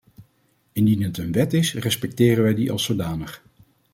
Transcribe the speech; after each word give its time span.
Indien 0.71 1.01
het 1.01 1.17
een 1.17 1.31
wet 1.31 1.53
is, 1.53 1.73
respecteren 1.73 2.43
wij 2.43 2.53
die 2.55 2.71
als 2.71 2.83
zodanig. 2.83 3.43